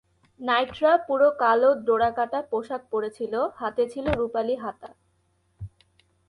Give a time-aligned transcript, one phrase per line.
[0.39, 4.89] নাইটরা পুরো কালো ডোরাকাটা পোশাক পরেছিল, হাতে ছিল রূপালী হাতা।